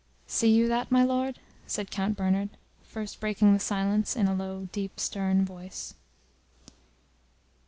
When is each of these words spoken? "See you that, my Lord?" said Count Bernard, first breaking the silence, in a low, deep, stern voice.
"See 0.25 0.51
you 0.51 0.67
that, 0.67 0.89
my 0.91 1.03
Lord?" 1.03 1.39
said 1.67 1.91
Count 1.91 2.17
Bernard, 2.17 2.49
first 2.81 3.19
breaking 3.19 3.53
the 3.53 3.59
silence, 3.59 4.15
in 4.15 4.27
a 4.27 4.33
low, 4.33 4.67
deep, 4.71 4.99
stern 4.99 5.45
voice. 5.45 5.93